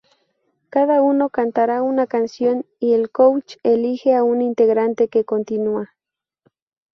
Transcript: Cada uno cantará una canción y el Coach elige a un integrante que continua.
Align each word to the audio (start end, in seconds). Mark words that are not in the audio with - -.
Cada 0.71 1.03
uno 1.03 1.29
cantará 1.29 1.83
una 1.83 2.07
canción 2.07 2.65
y 2.79 2.93
el 2.93 3.11
Coach 3.11 3.57
elige 3.61 4.15
a 4.15 4.23
un 4.23 4.41
integrante 4.41 5.09
que 5.09 5.25
continua. 5.25 5.93